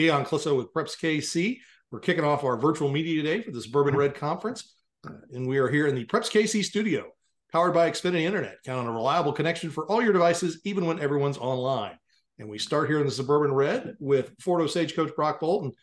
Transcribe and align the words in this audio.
Dion 0.00 0.24
Clisso 0.24 0.56
with 0.56 0.72
Preps 0.72 0.98
KC. 0.98 1.58
We're 1.90 2.00
kicking 2.00 2.24
off 2.24 2.42
our 2.42 2.56
virtual 2.56 2.90
media 2.90 3.22
today 3.22 3.42
for 3.42 3.50
the 3.50 3.60
Suburban 3.60 3.94
Red 3.94 4.14
Conference. 4.14 4.74
Uh, 5.06 5.12
and 5.34 5.46
we 5.46 5.58
are 5.58 5.68
here 5.68 5.86
in 5.88 5.94
the 5.94 6.06
Preps 6.06 6.30
KC 6.30 6.64
studio, 6.64 7.04
powered 7.52 7.74
by 7.74 7.90
Xfinity 7.90 8.22
Internet. 8.22 8.56
Count 8.64 8.80
on 8.80 8.86
a 8.86 8.92
reliable 8.92 9.34
connection 9.34 9.68
for 9.68 9.84
all 9.90 10.02
your 10.02 10.14
devices, 10.14 10.58
even 10.64 10.86
when 10.86 11.00
everyone's 11.00 11.36
online. 11.36 11.98
And 12.38 12.48
we 12.48 12.56
start 12.56 12.88
here 12.88 12.98
in 13.00 13.04
the 13.04 13.12
Suburban 13.12 13.52
Red 13.52 13.96
with 14.00 14.32
Fort 14.40 14.62
Osage 14.62 14.96
coach 14.96 15.14
Brock 15.14 15.38
Bult. 15.38 15.74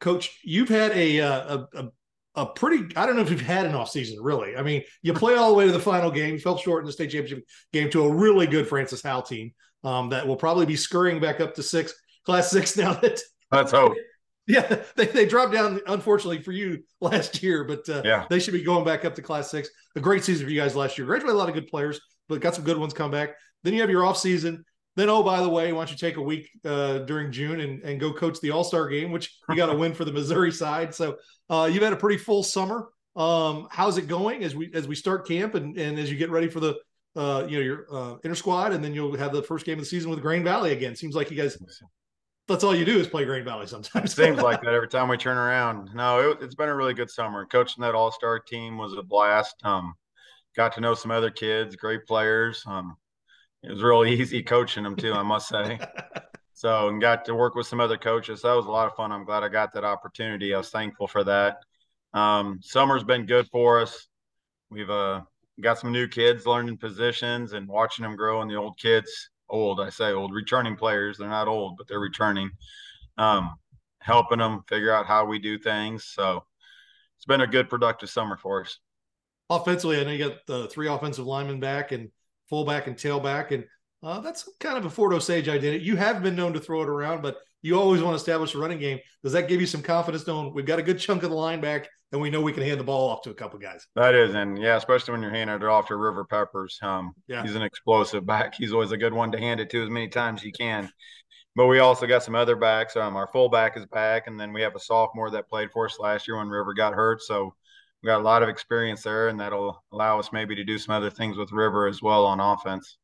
Coach, 0.00 0.38
you've 0.44 0.68
had 0.68 0.92
a, 0.92 1.20
uh, 1.20 1.56
a, 1.72 1.78
a 1.80 1.90
a 2.34 2.44
pretty 2.44 2.94
I 2.94 3.06
don't 3.06 3.16
know 3.16 3.22
if 3.22 3.30
you've 3.30 3.40
had 3.40 3.64
an 3.64 3.74
off 3.74 3.88
season 3.88 4.22
really. 4.22 4.54
I 4.54 4.62
mean, 4.62 4.82
you 5.00 5.14
play 5.14 5.36
all 5.36 5.48
the 5.48 5.56
way 5.56 5.64
to 5.64 5.72
the 5.72 5.80
final 5.80 6.10
game, 6.10 6.38
fell 6.38 6.58
short 6.58 6.82
in 6.82 6.86
the 6.86 6.92
state 6.92 7.10
championship 7.10 7.46
game 7.72 7.88
to 7.92 8.04
a 8.04 8.14
really 8.14 8.46
good 8.46 8.68
Francis 8.68 9.02
Howell 9.02 9.22
team 9.22 9.54
um, 9.82 10.10
that 10.10 10.26
will 10.26 10.36
probably 10.36 10.66
be 10.66 10.76
scurrying 10.76 11.18
back 11.18 11.40
up 11.40 11.54
to 11.54 11.62
six, 11.62 11.94
class 12.26 12.50
six 12.50 12.76
now 12.76 12.92
that 12.92 13.18
Let's 13.50 13.72
hope. 13.72 13.94
Yeah, 14.48 14.84
they, 14.94 15.06
they 15.06 15.26
dropped 15.26 15.52
down, 15.52 15.80
unfortunately 15.88 16.40
for 16.40 16.52
you 16.52 16.84
last 17.00 17.42
year, 17.42 17.64
but 17.64 17.88
uh, 17.88 18.02
yeah. 18.04 18.26
they 18.30 18.38
should 18.38 18.54
be 18.54 18.62
going 18.62 18.84
back 18.84 19.04
up 19.04 19.16
to 19.16 19.20
Class 19.20 19.50
Six. 19.50 19.68
A 19.96 20.00
great 20.00 20.22
season 20.22 20.46
for 20.46 20.52
you 20.52 20.60
guys 20.60 20.76
last 20.76 20.96
year. 20.96 21.04
Graduated 21.04 21.34
a 21.34 21.36
lot 21.36 21.48
of 21.48 21.54
good 21.56 21.66
players, 21.66 22.00
but 22.28 22.40
got 22.40 22.54
some 22.54 22.62
good 22.62 22.78
ones 22.78 22.94
come 22.94 23.10
back. 23.10 23.30
Then 23.64 23.74
you 23.74 23.80
have 23.80 23.90
your 23.90 24.04
off 24.06 24.18
season. 24.18 24.64
Then, 24.94 25.10
oh, 25.10 25.24
by 25.24 25.42
the 25.42 25.48
way, 25.48 25.72
why 25.72 25.80
don't 25.80 25.90
you 25.90 25.96
take 25.96 26.16
a 26.16 26.22
week 26.22 26.48
uh, 26.64 26.98
during 26.98 27.32
June 27.32 27.60
and, 27.60 27.82
and 27.82 27.98
go 27.98 28.12
coach 28.12 28.40
the 28.40 28.52
All 28.52 28.62
Star 28.62 28.88
game, 28.88 29.10
which 29.10 29.36
you 29.48 29.56
got 29.56 29.66
to 29.66 29.76
win 29.76 29.92
for 29.92 30.04
the 30.04 30.12
Missouri 30.12 30.52
side. 30.52 30.94
So 30.94 31.16
uh, 31.50 31.68
you've 31.70 31.82
had 31.82 31.92
a 31.92 31.96
pretty 31.96 32.18
full 32.18 32.44
summer. 32.44 32.88
Um, 33.16 33.66
how's 33.70 33.98
it 33.98 34.08
going 34.08 34.44
as 34.44 34.54
we 34.54 34.70
as 34.74 34.86
we 34.86 34.94
start 34.94 35.26
camp 35.26 35.54
and, 35.54 35.76
and 35.76 35.98
as 35.98 36.10
you 36.10 36.16
get 36.16 36.30
ready 36.30 36.48
for 36.48 36.60
the 36.60 36.76
uh, 37.16 37.46
you 37.48 37.56
know 37.56 37.64
your 37.64 37.86
uh, 37.92 38.16
inter 38.22 38.34
squad, 38.34 38.72
and 38.72 38.84
then 38.84 38.94
you'll 38.94 39.16
have 39.16 39.32
the 39.32 39.42
first 39.42 39.66
game 39.66 39.74
of 39.74 39.80
the 39.80 39.86
season 39.86 40.10
with 40.10 40.20
Grain 40.20 40.44
Valley 40.44 40.72
again. 40.72 40.94
Seems 40.94 41.14
like 41.14 41.30
you 41.30 41.36
guys 41.36 41.58
that's 42.46 42.64
all 42.64 42.74
you 42.74 42.84
do 42.84 42.98
is 42.98 43.08
play 43.08 43.24
Grain 43.24 43.44
Valley 43.44 43.66
sometimes. 43.66 44.14
Seems 44.14 44.40
like 44.40 44.60
that 44.62 44.74
every 44.74 44.88
time 44.88 45.08
we 45.08 45.16
turn 45.16 45.36
around. 45.36 45.90
No, 45.94 46.30
it, 46.30 46.40
has 46.40 46.54
been 46.54 46.68
a 46.68 46.74
really 46.74 46.94
good 46.94 47.10
summer. 47.10 47.44
Coaching 47.46 47.82
that 47.82 47.94
All 47.94 48.12
Star 48.12 48.38
team 48.38 48.78
was 48.78 48.92
a 48.92 49.02
blast. 49.02 49.56
Um, 49.64 49.94
got 50.54 50.72
to 50.74 50.80
know 50.80 50.94
some 50.94 51.10
other 51.10 51.30
kids, 51.30 51.76
great 51.76 52.06
players. 52.06 52.62
Um, 52.66 52.96
it 53.62 53.70
was 53.70 53.82
real 53.82 54.04
easy 54.06 54.42
coaching 54.42 54.84
them 54.84 54.96
too, 54.96 55.12
I 55.12 55.22
must 55.22 55.48
say. 55.48 55.78
so, 56.52 56.88
and 56.88 57.00
got 57.00 57.24
to 57.26 57.34
work 57.34 57.54
with 57.54 57.66
some 57.66 57.80
other 57.80 57.98
coaches. 57.98 58.42
That 58.42 58.54
was 58.54 58.66
a 58.66 58.70
lot 58.70 58.86
of 58.86 58.94
fun. 58.94 59.12
I'm 59.12 59.24
glad 59.24 59.42
I 59.42 59.48
got 59.48 59.74
that 59.74 59.84
opportunity. 59.84 60.54
I 60.54 60.58
was 60.58 60.70
thankful 60.70 61.08
for 61.08 61.24
that. 61.24 61.58
Um, 62.14 62.60
summer's 62.62 63.04
been 63.04 63.26
good 63.26 63.48
for 63.48 63.80
us. 63.80 64.06
We've 64.70 64.90
uh, 64.90 65.22
got 65.60 65.78
some 65.78 65.92
new 65.92 66.08
kids 66.08 66.46
learning 66.46 66.78
positions 66.78 67.52
and 67.52 67.68
watching 67.68 68.04
them 68.04 68.16
grow, 68.16 68.40
and 68.40 68.50
the 68.50 68.56
old 68.56 68.78
kids 68.78 69.30
old. 69.48 69.80
I 69.80 69.90
say 69.90 70.12
old, 70.12 70.34
returning 70.34 70.76
players. 70.76 71.18
They're 71.18 71.28
not 71.28 71.48
old, 71.48 71.76
but 71.76 71.88
they're 71.88 72.00
returning. 72.00 72.50
Um, 73.18 73.56
helping 73.98 74.38
them 74.38 74.62
figure 74.68 74.92
out 74.92 75.06
how 75.06 75.24
we 75.24 75.38
do 75.38 75.58
things. 75.58 76.04
So 76.04 76.44
it's 77.16 77.24
been 77.26 77.40
a 77.40 77.46
good, 77.46 77.68
productive 77.68 78.08
summer 78.08 78.36
for 78.36 78.62
us. 78.62 78.78
Offensively, 79.50 80.00
I 80.00 80.04
know 80.04 80.10
you 80.12 80.28
got 80.28 80.46
the 80.46 80.68
three 80.68 80.88
offensive 80.88 81.26
linemen 81.26 81.60
back 81.60 81.92
and 81.92 82.10
fullback 82.48 82.86
and 82.86 82.96
tailback, 82.96 83.52
and 83.52 83.64
uh, 84.02 84.20
that's 84.20 84.48
kind 84.60 84.78
of 84.78 84.84
a 84.84 84.90
Fort 84.90 85.12
Osage 85.12 85.48
identity. 85.48 85.84
You 85.84 85.96
have 85.96 86.22
been 86.22 86.36
known 86.36 86.52
to 86.52 86.60
throw 86.60 86.82
it 86.82 86.88
around, 86.88 87.22
but 87.22 87.38
you 87.66 87.78
always 87.78 88.00
want 88.00 88.12
to 88.12 88.16
establish 88.16 88.54
a 88.54 88.58
running 88.58 88.78
game. 88.78 89.00
Does 89.24 89.32
that 89.32 89.48
give 89.48 89.60
you 89.60 89.66
some 89.66 89.82
confidence 89.82 90.24
knowing 90.26 90.54
we've 90.54 90.64
got 90.64 90.78
a 90.78 90.82
good 90.82 91.00
chunk 91.00 91.24
of 91.24 91.30
the 91.30 91.36
line 91.36 91.60
back 91.60 91.88
and 92.12 92.20
we 92.20 92.30
know 92.30 92.40
we 92.40 92.52
can 92.52 92.62
hand 92.62 92.78
the 92.78 92.84
ball 92.84 93.10
off 93.10 93.22
to 93.22 93.30
a 93.30 93.34
couple 93.34 93.58
guys? 93.58 93.86
That 93.96 94.14
is, 94.14 94.34
and 94.34 94.56
yeah, 94.56 94.76
especially 94.76 95.12
when 95.12 95.22
you're 95.22 95.32
handing 95.32 95.56
it 95.56 95.64
off 95.64 95.88
to 95.88 95.96
River 95.96 96.24
Peppers. 96.24 96.78
Um, 96.80 97.12
yeah. 97.26 97.42
he's 97.42 97.56
an 97.56 97.62
explosive 97.62 98.24
back. 98.24 98.54
He's 98.54 98.72
always 98.72 98.92
a 98.92 98.96
good 98.96 99.12
one 99.12 99.32
to 99.32 99.38
hand 99.38 99.58
it 99.58 99.68
to 99.70 99.82
as 99.82 99.90
many 99.90 100.06
times 100.06 100.40
as 100.40 100.44
you 100.44 100.52
can. 100.52 100.88
But 101.56 101.66
we 101.66 101.80
also 101.80 102.06
got 102.06 102.22
some 102.22 102.36
other 102.36 102.54
backs. 102.54 102.96
Um, 102.96 103.16
our 103.16 103.26
fullback 103.26 103.76
is 103.76 103.86
back, 103.86 104.28
and 104.28 104.38
then 104.38 104.52
we 104.52 104.62
have 104.62 104.76
a 104.76 104.80
sophomore 104.80 105.30
that 105.30 105.48
played 105.48 105.72
for 105.72 105.86
us 105.86 105.98
last 105.98 106.28
year 106.28 106.36
when 106.36 106.48
River 106.48 106.72
got 106.72 106.94
hurt. 106.94 107.22
So 107.22 107.52
we 108.02 108.06
got 108.06 108.20
a 108.20 108.22
lot 108.22 108.44
of 108.44 108.48
experience 108.48 109.02
there, 109.02 109.28
and 109.28 109.40
that'll 109.40 109.82
allow 109.90 110.20
us 110.20 110.30
maybe 110.32 110.54
to 110.54 110.64
do 110.64 110.78
some 110.78 110.94
other 110.94 111.10
things 111.10 111.36
with 111.36 111.50
River 111.50 111.88
as 111.88 112.00
well 112.00 112.26
on 112.26 112.38
offense. 112.38 112.98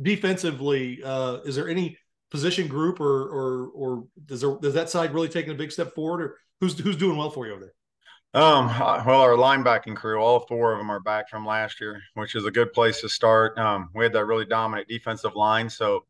Defensively, 0.00 1.02
uh, 1.02 1.38
is 1.44 1.56
there 1.56 1.68
any 1.68 1.98
position 2.30 2.68
group, 2.68 3.00
or 3.00 3.24
or 3.28 3.68
or 3.68 4.04
does 4.26 4.40
there, 4.40 4.56
does 4.60 4.74
that 4.74 4.90
side 4.90 5.14
really 5.14 5.28
taking 5.28 5.52
a 5.52 5.56
big 5.56 5.72
step 5.72 5.94
forward, 5.94 6.22
or 6.22 6.38
who's 6.60 6.78
who's 6.78 6.96
doing 6.96 7.16
well 7.16 7.30
for 7.30 7.46
you 7.46 7.52
over 7.52 7.60
there? 7.60 7.74
Um, 8.32 8.68
well, 9.06 9.22
our 9.22 9.34
linebacking 9.34 9.96
crew, 9.96 10.20
all 10.20 10.40
four 10.46 10.72
of 10.72 10.78
them 10.78 10.90
are 10.90 11.00
back 11.00 11.28
from 11.28 11.44
last 11.44 11.80
year, 11.80 12.00
which 12.14 12.34
is 12.34 12.46
a 12.46 12.50
good 12.50 12.72
place 12.72 13.00
to 13.00 13.08
start. 13.08 13.58
Um, 13.58 13.90
we 13.94 14.04
had 14.04 14.12
that 14.12 14.26
really 14.26 14.46
dominant 14.46 14.88
defensive 14.88 15.34
line, 15.34 15.68
so 15.68 16.04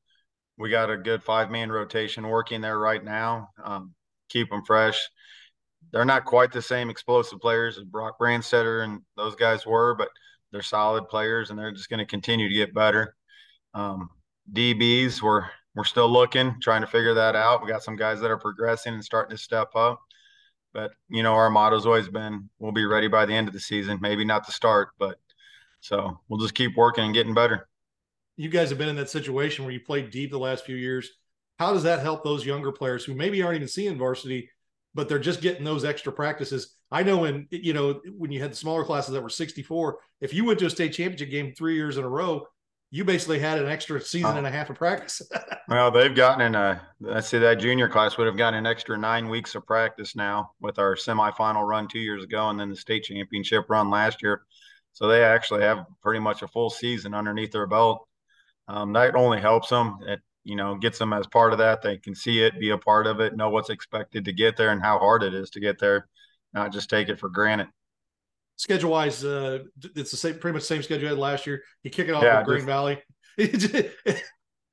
we 0.58 0.68
got 0.68 0.90
a 0.90 0.96
good 0.96 1.22
five 1.22 1.50
man 1.50 1.72
rotation 1.72 2.28
working 2.28 2.60
there 2.60 2.78
right 2.78 3.02
now. 3.02 3.48
Um, 3.64 3.94
keep 4.28 4.50
them 4.50 4.62
fresh. 4.64 5.08
They're 5.92 6.04
not 6.04 6.26
quite 6.26 6.52
the 6.52 6.62
same 6.62 6.90
explosive 6.90 7.40
players 7.40 7.78
as 7.78 7.84
Brock 7.84 8.18
Brandstetter 8.20 8.84
and 8.84 9.00
those 9.16 9.34
guys 9.34 9.66
were, 9.66 9.94
but 9.94 10.08
they're 10.52 10.62
solid 10.62 11.08
players 11.08 11.50
and 11.50 11.58
they're 11.58 11.72
just 11.72 11.88
going 11.88 11.98
to 11.98 12.06
continue 12.06 12.48
to 12.48 12.54
get 12.54 12.74
better. 12.74 13.16
Um, 13.72 14.10
DBs, 14.52 15.22
we're 15.22 15.46
we're 15.74 15.84
still 15.84 16.10
looking, 16.10 16.56
trying 16.60 16.80
to 16.80 16.86
figure 16.86 17.14
that 17.14 17.36
out. 17.36 17.62
We 17.62 17.68
got 17.68 17.82
some 17.82 17.96
guys 17.96 18.20
that 18.20 18.30
are 18.30 18.38
progressing 18.38 18.94
and 18.94 19.04
starting 19.04 19.36
to 19.36 19.42
step 19.42 19.74
up. 19.74 20.00
But 20.72 20.92
you 21.08 21.22
know, 21.22 21.34
our 21.34 21.50
motto's 21.50 21.86
always 21.86 22.08
been 22.08 22.48
we'll 22.58 22.72
be 22.72 22.86
ready 22.86 23.08
by 23.08 23.26
the 23.26 23.34
end 23.34 23.48
of 23.48 23.54
the 23.54 23.60
season. 23.60 23.98
Maybe 24.00 24.24
not 24.24 24.46
the 24.46 24.52
start, 24.52 24.90
but 24.98 25.18
so 25.80 26.20
we'll 26.28 26.40
just 26.40 26.54
keep 26.54 26.76
working 26.76 27.04
and 27.04 27.14
getting 27.14 27.34
better. 27.34 27.68
You 28.36 28.48
guys 28.48 28.70
have 28.70 28.78
been 28.78 28.88
in 28.88 28.96
that 28.96 29.10
situation 29.10 29.64
where 29.64 29.74
you 29.74 29.80
played 29.80 30.10
deep 30.10 30.30
the 30.30 30.38
last 30.38 30.64
few 30.64 30.76
years. 30.76 31.10
How 31.58 31.72
does 31.72 31.82
that 31.82 32.00
help 32.00 32.24
those 32.24 32.46
younger 32.46 32.72
players 32.72 33.04
who 33.04 33.14
maybe 33.14 33.42
aren't 33.42 33.56
even 33.56 33.68
seeing 33.68 33.98
varsity, 33.98 34.50
but 34.94 35.08
they're 35.08 35.18
just 35.18 35.42
getting 35.42 35.64
those 35.64 35.84
extra 35.84 36.12
practices? 36.12 36.74
I 36.90 37.02
know 37.02 37.18
when 37.18 37.46
you 37.50 37.72
know 37.72 38.00
when 38.16 38.32
you 38.32 38.40
had 38.40 38.52
the 38.52 38.56
smaller 38.56 38.84
classes 38.84 39.12
that 39.12 39.22
were 39.22 39.28
64, 39.28 39.98
if 40.20 40.32
you 40.32 40.44
went 40.44 40.58
to 40.60 40.66
a 40.66 40.70
state 40.70 40.92
championship 40.92 41.30
game 41.30 41.52
three 41.54 41.74
years 41.74 41.96
in 41.96 42.04
a 42.04 42.08
row, 42.08 42.46
you 42.90 43.04
basically 43.04 43.38
had 43.38 43.58
an 43.58 43.68
extra 43.68 44.00
season 44.00 44.32
oh. 44.34 44.38
and 44.38 44.46
a 44.46 44.50
half 44.50 44.68
of 44.68 44.76
practice. 44.76 45.22
well, 45.68 45.90
they've 45.90 46.14
gotten 46.14 46.44
in 46.44 46.54
a, 46.54 46.80
let's 47.00 47.28
say 47.28 47.38
that 47.38 47.60
junior 47.60 47.88
class 47.88 48.18
would 48.18 48.26
have 48.26 48.36
gotten 48.36 48.58
an 48.58 48.66
extra 48.66 48.98
nine 48.98 49.28
weeks 49.28 49.54
of 49.54 49.64
practice 49.64 50.16
now 50.16 50.50
with 50.60 50.78
our 50.78 50.96
semifinal 50.96 51.66
run 51.66 51.86
two 51.86 52.00
years 52.00 52.24
ago 52.24 52.48
and 52.48 52.58
then 52.58 52.68
the 52.68 52.76
state 52.76 53.04
championship 53.04 53.66
run 53.68 53.90
last 53.90 54.22
year. 54.22 54.42
So 54.92 55.06
they 55.06 55.22
actually 55.22 55.62
have 55.62 55.86
pretty 56.02 56.18
much 56.18 56.42
a 56.42 56.48
full 56.48 56.68
season 56.68 57.14
underneath 57.14 57.52
their 57.52 57.68
belt. 57.68 58.06
Um, 58.66 58.92
that 58.94 59.14
only 59.14 59.40
helps 59.40 59.68
them. 59.68 59.98
It, 60.06 60.20
you 60.42 60.56
know, 60.56 60.74
gets 60.74 60.98
them 60.98 61.12
as 61.12 61.26
part 61.26 61.52
of 61.52 61.58
that. 61.58 61.82
They 61.82 61.98
can 61.98 62.14
see 62.14 62.42
it, 62.42 62.58
be 62.58 62.70
a 62.70 62.78
part 62.78 63.06
of 63.06 63.20
it, 63.20 63.36
know 63.36 63.50
what's 63.50 63.70
expected 63.70 64.24
to 64.24 64.32
get 64.32 64.56
there 64.56 64.70
and 64.70 64.82
how 64.82 64.98
hard 64.98 65.22
it 65.22 65.34
is 65.34 65.50
to 65.50 65.60
get 65.60 65.78
there, 65.78 66.08
not 66.54 66.72
just 66.72 66.90
take 66.90 67.08
it 67.08 67.20
for 67.20 67.28
granted 67.28 67.68
schedule 68.60 68.90
wise, 68.90 69.24
uh, 69.24 69.60
it's 69.96 70.10
the 70.10 70.16
same, 70.16 70.38
pretty 70.38 70.52
much 70.52 70.62
the 70.62 70.66
same 70.66 70.82
schedule 70.82 71.08
had 71.08 71.18
last 71.18 71.46
year. 71.46 71.62
You 71.82 71.90
kick 71.90 72.08
it 72.08 72.12
off 72.12 72.22
yeah, 72.22 72.38
with 72.38 72.46
Grain 72.46 72.66
Valley. 72.66 73.02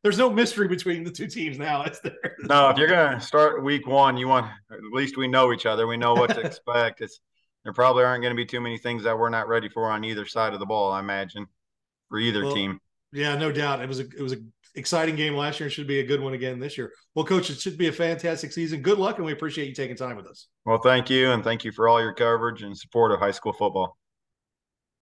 There's 0.04 0.18
no 0.18 0.30
mystery 0.30 0.68
between 0.68 1.04
the 1.04 1.12
two 1.12 1.28
teams 1.28 1.58
now. 1.58 1.84
It's 1.84 2.00
there. 2.00 2.36
No, 2.40 2.70
if 2.70 2.78
you're 2.78 2.88
gonna 2.88 3.20
start 3.20 3.64
week 3.64 3.88
one, 3.88 4.18
you 4.18 4.28
want 4.28 4.46
at 4.72 4.80
least 4.92 5.18
we 5.18 5.28
know 5.28 5.54
each 5.54 5.66
other. 5.66 5.88
We 5.88 5.98
know 5.98 6.14
what 6.14 6.30
to 6.32 6.42
expect. 6.42 7.02
It's 7.02 7.20
there 7.64 7.74
probably 7.74 8.04
aren't 8.04 8.22
going 8.22 8.32
to 8.32 8.38
be 8.38 8.46
too 8.46 8.62
many 8.62 8.78
things 8.78 9.04
that 9.04 9.20
we're 9.20 9.30
not 9.30 9.50
ready 9.50 9.68
for 9.68 9.92
on 9.92 10.06
either 10.06 10.26
side 10.26 10.54
of 10.54 10.60
the 10.60 10.66
ball. 10.66 10.92
I 10.94 11.02
imagine 11.02 11.48
for 12.08 12.18
either 12.18 12.46
well, 12.46 12.54
team. 12.54 12.80
Yeah, 13.12 13.36
no 13.36 13.52
doubt. 13.52 13.82
It 13.82 13.88
was 13.88 14.00
a 14.00 14.04
it 14.04 14.22
was 14.22 14.34
a 14.34 14.38
exciting 14.76 15.16
game 15.16 15.36
last 15.36 15.60
year. 15.60 15.68
It 15.68 15.72
should 15.72 15.88
be 15.88 16.00
a 16.00 16.06
good 16.06 16.22
one 16.22 16.34
again 16.34 16.60
this 16.60 16.78
year. 16.78 16.92
Well, 17.16 17.26
coach, 17.26 17.50
it 17.50 17.60
should 17.60 17.78
be 17.78 17.88
a 17.88 17.92
fantastic 17.92 18.52
season. 18.52 18.82
Good 18.82 19.00
luck, 19.00 19.18
and 19.18 19.26
we 19.26 19.32
appreciate 19.32 19.68
you 19.68 19.74
taking 19.74 19.96
time 19.96 20.18
with 20.18 20.28
us. 20.28 20.48
Well, 20.66 20.80
thank 20.80 21.10
you, 21.10 21.32
and 21.32 21.44
thank 21.44 21.64
you 21.64 21.72
for 21.72 21.88
all 21.88 22.02
your 22.02 22.14
coverage 22.14 22.64
and 22.64 22.78
support 22.78 23.12
of 23.12 23.20
high 23.20 23.32
school 23.32 23.54
football. 23.54 23.98